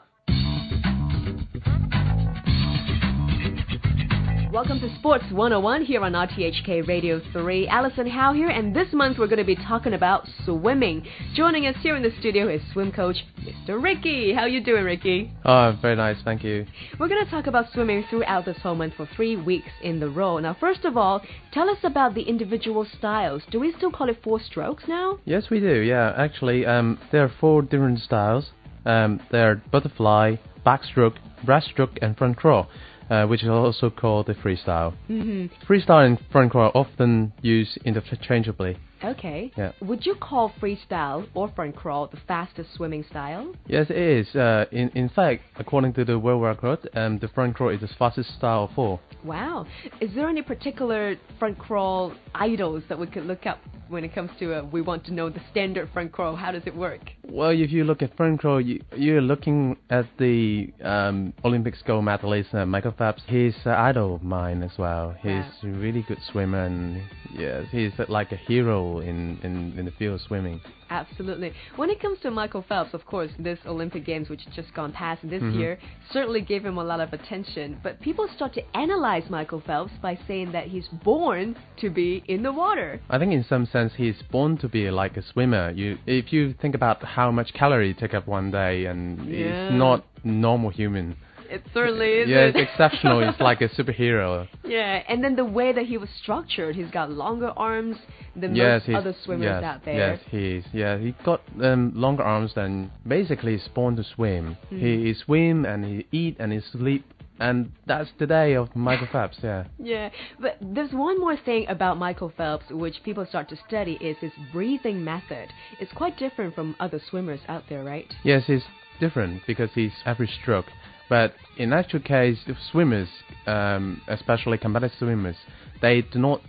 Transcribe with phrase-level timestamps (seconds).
[4.53, 7.69] Welcome to Sports 101 here on RTHK Radio 3.
[7.69, 11.07] Allison Howe here, and this month we're going to be talking about swimming.
[11.35, 13.81] Joining us here in the studio is swim coach Mr.
[13.81, 14.35] Ricky.
[14.35, 15.31] How you doing, Ricky?
[15.45, 16.67] Oh, very nice, thank you.
[16.99, 20.11] We're going to talk about swimming throughout this whole month for three weeks in the
[20.11, 20.41] row.
[20.41, 23.43] Now, first of all, tell us about the individual styles.
[23.53, 25.21] Do we still call it four strokes now?
[25.27, 25.75] Yes, we do.
[25.75, 28.51] Yeah, actually, um, there are four different styles.
[28.85, 32.69] Um, there are butterfly, backstroke, breaststroke, and front crawl.
[33.11, 34.95] Uh, which is also called the freestyle.
[35.11, 35.47] Mm-hmm.
[35.67, 38.77] Freestyle and front crawl are often used interchangeably.
[39.03, 39.51] Okay.
[39.57, 39.73] Yeah.
[39.81, 43.53] Would you call freestyle or front crawl the fastest swimming style?
[43.67, 44.37] Yes, it is.
[44.37, 47.89] Uh, in in fact, according to the world record, um, the front crawl is the
[47.99, 49.01] fastest style of all.
[49.25, 49.67] Wow.
[50.01, 53.59] Is there any particular front crawl idols that we could look up
[53.91, 56.37] when it comes to uh, we want to know the standard front crawl?
[56.37, 57.01] How does it work?
[57.29, 62.05] Well, if you look at front crawl, you, you're looking at the um, Olympics gold
[62.05, 63.23] medalist uh, Michael Phelps.
[63.27, 65.15] He's an idol of mine as well.
[65.21, 65.53] He's Wow.
[65.65, 67.03] a really good swimmer, and
[67.37, 70.61] yes, he's like a hero in, in, in the field of swimming.
[70.91, 71.53] Absolutely.
[71.77, 75.21] When it comes to Michael Phelps, of course, this Olympic Games, which just gone past
[75.23, 75.55] this Mhm.
[75.59, 75.79] year,
[76.13, 77.79] certainly gave him a lot of attention.
[77.83, 82.43] But people start to analyze Michael Phelps by saying that he's born to be in
[82.43, 83.01] the water.
[83.09, 85.71] I think in some sense he's born to be like a swimmer.
[85.71, 89.69] You, if you think about how much calorie you take up one day, and Yeah.
[89.71, 91.17] he's not normal human.
[91.51, 92.29] It certainly is.
[92.29, 93.27] yeah, it's exceptional.
[93.27, 94.49] He's like a superhero.
[94.65, 97.97] Yeah, and then the way that he was structured, he's got longer arms
[98.37, 99.97] than yes, most other swimmers yes, out there.
[99.97, 100.97] Yes, he's yeah.
[100.99, 104.57] He got um, longer arms than basically he's born to swim.
[104.69, 104.79] Hmm.
[104.79, 107.05] He, he swim and he eat and he sleep,
[107.41, 109.39] and that's the day of Michael Phelps.
[109.43, 109.65] Yeah.
[109.79, 114.17] Yeah, but there's one more thing about Michael Phelps which people start to study is
[114.19, 115.49] his breathing method.
[115.81, 118.13] It's quite different from other swimmers out there, right?
[118.23, 118.63] Yes, he's
[119.01, 120.67] different because he's every stroke.
[121.11, 122.39] But in actual case,
[122.71, 123.09] swimmers,
[123.47, 125.37] um, especially competitive swimmers,
[125.83, 126.41] they do not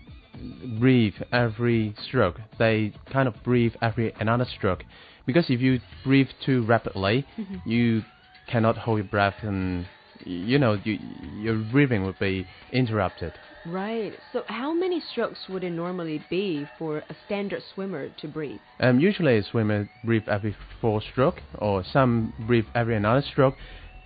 [0.79, 2.39] breathe every stroke.
[2.59, 4.83] They kind of breathe every another stroke.
[5.25, 7.25] Because if you breathe too rapidly,
[7.65, 8.03] you
[8.47, 9.87] cannot hold your breath, and
[10.23, 13.37] you know you, your breathing would be interrupted.
[13.65, 14.17] Right.
[14.33, 18.61] So how many strokes would it normally be for a standard swimmer to breathe?
[18.79, 23.55] Um, usually, a swimmer breathe every four stroke, or some breathe every another stroke.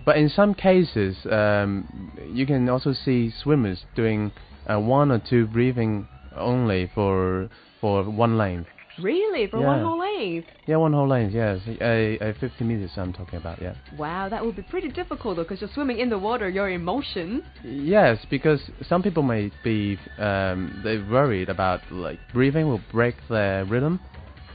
[0.06, 4.32] But in some cases, um, you can also see swimmers doing
[4.70, 7.50] uh, one or two breathing only for
[7.82, 8.70] for one length.
[9.02, 9.48] Really?
[9.48, 10.48] For one whole length?
[10.68, 11.34] Yeah, one whole length.
[11.34, 12.92] Yes, a, a 50 meters.
[12.96, 13.62] I'm talking about.
[13.62, 13.76] Yeah.
[13.98, 17.44] Wow, that would be pretty difficult though, because you're swimming in the water, your emotion.
[17.64, 23.66] Yes, because some people may be um, they worried about like breathing will break their
[23.66, 24.00] rhythm,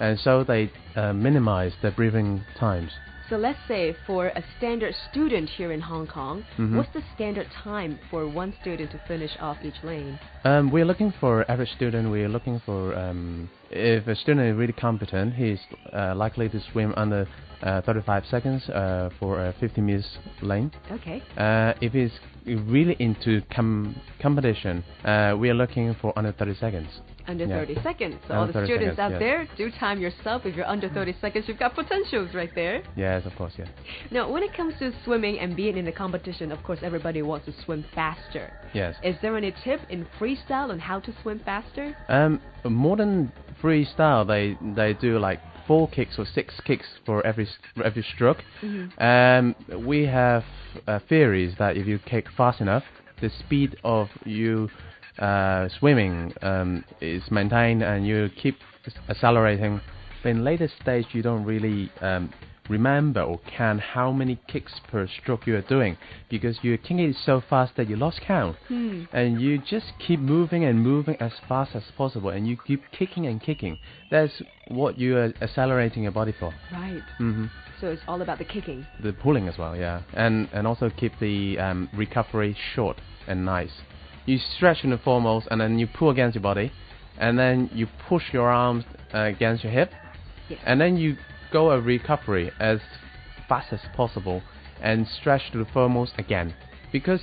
[0.01, 2.91] and so they uh, minimize their breathing times.
[3.31, 6.77] So let's say for a standard student here in Hong Kong, Mhm.
[6.77, 10.19] what's the standard time for one student to finish off each lane?
[10.45, 12.11] Um, we're looking for average student.
[12.11, 15.61] We're looking for um, if a student is really competent, he's
[15.93, 17.29] uh, likely to swim under
[17.63, 20.71] uh, 35 seconds uh, for a 50 meters lane.
[20.91, 21.23] Okay.
[21.37, 22.15] Uh, if it's
[22.47, 26.89] really into com- competition, uh, we are looking for under 30 seconds.
[27.27, 27.61] Under Yeah.
[27.65, 28.15] 30 seconds.
[28.27, 29.21] So Under all the students seconds, out yes.
[29.21, 30.47] there, do time yourself.
[30.47, 32.83] If you're under 30 seconds, you've got potentials right there.
[32.97, 33.69] Yes, of course, yes.
[34.11, 37.47] Now, when it comes to swimming and being in the competition, of course, everybody wants
[37.47, 38.51] to swim faster.
[38.73, 38.97] Yes.
[39.05, 41.95] Is there any tip in freestyle on how to swim faster?
[42.09, 43.31] Um, modern
[43.63, 45.41] freestyle, they they do like
[45.71, 48.39] four kicks or six kicks for every for every stroke.
[48.99, 49.55] Um,
[49.87, 50.43] we have
[50.89, 52.83] uh, theories that if you kick fast enough,
[53.21, 54.69] the speed of you
[55.21, 58.57] uh, swimming um, is maintained, and you keep
[59.09, 59.81] accelerating.
[60.25, 62.33] In later stage, you don't really um,
[62.71, 65.97] remember or count how many kicks per stroke you are doing
[66.31, 69.03] because you're kicking it so fast that you lost count Hmm.
[69.13, 73.27] and you just keep moving and moving as fast as possible, and you keep kicking
[73.27, 73.77] and kicking.
[74.11, 76.55] That's what you are accelerating your body for.
[76.73, 77.03] Right.
[77.19, 77.47] hmm
[77.81, 78.87] So it's all about the kicking.
[79.03, 82.97] The pulling as well, yeah, and and also keep the um, recovery short
[83.27, 83.75] and nice.
[84.27, 86.71] You stretch in the foremost, and then you pull against your body,
[87.19, 88.85] and then you push your arms
[89.15, 89.91] uh, against your hip,
[90.49, 90.61] Yes.
[90.67, 91.17] and then you
[91.51, 92.81] go a recovery as
[93.49, 94.43] fast as possible,
[94.83, 96.55] and stretch to the foremost again.
[96.93, 97.21] because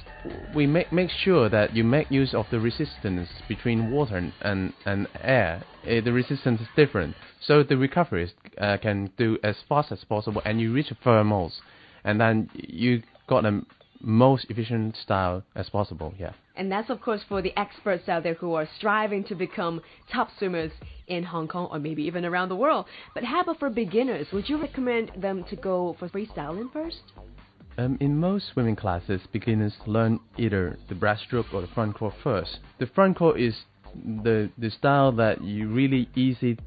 [0.55, 5.07] we make make sure that you make use of the resistance between water and and,
[5.21, 5.63] air.
[5.85, 10.41] Uh, the resistance is different, so the recovery uh, can do as fast as possible,
[10.45, 11.53] and you reach thermals,
[12.03, 13.61] and then you got a
[14.01, 16.13] most efficient style as possible.
[16.17, 16.33] Yeah.
[16.55, 20.29] And that's, of course, for the experts out there who are striving to become top
[20.37, 20.71] swimmers
[21.07, 22.85] in Hong Kong or maybe even around the world.
[23.13, 24.27] But how about for beginners?
[24.33, 27.01] Would you recommend them to go for freestyling first?
[27.77, 32.59] Um, in most swimming classes, beginners learn either the breaststroke or the front crawl first.
[32.79, 33.55] The front crawl is
[34.03, 36.57] the the style that you really easy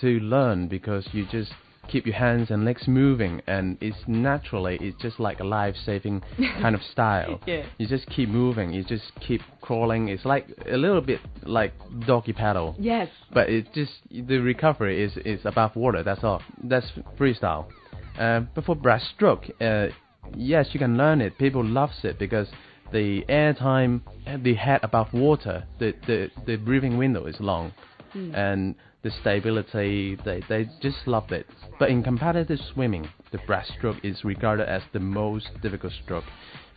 [0.00, 1.52] to learn because you just
[1.90, 6.22] keep your hands and legs moving and it's naturally it's just like a life saving
[6.62, 7.40] kind of style.
[7.46, 7.64] Yeah.
[7.78, 10.08] you just keep moving you just keep crawling.
[10.08, 11.72] It's like a little bit like
[12.06, 12.76] doggy paddle.
[12.78, 13.08] Yes.
[13.32, 16.42] but it's just the recovery is is above water that's all.
[16.62, 16.86] That's
[17.18, 17.66] freestyle.
[18.18, 19.92] Uh, but for breaststroke uh,
[20.36, 21.36] yes you can learn it.
[21.38, 22.48] People loves it because
[22.92, 24.02] the air time
[24.42, 27.72] the head above water the the, the breathing window is long.
[28.12, 31.46] And the stability they, they just love it
[31.78, 36.24] but in competitive swimming the breaststroke is regarded as the most difficult stroke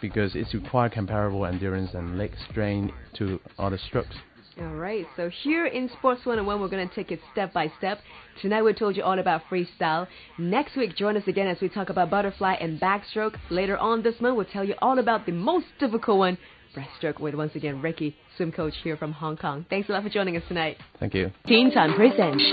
[0.02, 4.16] because it's require comparable endurance and leg strain to other strokes
[4.60, 7.98] All right, so here in Sports 101, we're going to take it step by step.
[8.40, 10.06] Tonight, we told you all about freestyle.
[10.38, 13.36] Next week, join us again as we talk about butterfly and backstroke.
[13.50, 16.38] Later on this month, we'll tell you all about the most difficult one,
[16.76, 19.66] breaststroke, with once again Ricky, swim coach here from Hong Kong.
[19.70, 20.78] Thanks a lot for joining us tonight.
[21.00, 22.44] thank you Teen Time presents